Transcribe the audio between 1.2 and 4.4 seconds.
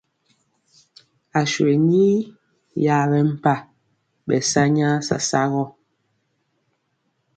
Aswe ni yaɓɛ mpa, ɓɛ